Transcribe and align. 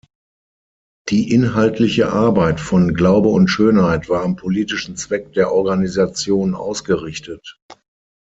Die 1.09 1.31
inhaltliche 1.31 2.11
Arbeit 2.11 2.59
von 2.59 2.95
"Glaube 2.95 3.29
und 3.29 3.49
Schönheit" 3.49 4.09
war 4.09 4.23
am 4.23 4.35
politischen 4.35 4.95
Zweck 4.95 5.33
der 5.33 5.51
Organisation 5.51 6.55
ausgerichtet. 6.55 7.59